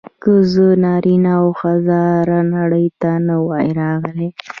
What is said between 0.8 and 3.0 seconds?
نارینه او هزاره نړۍ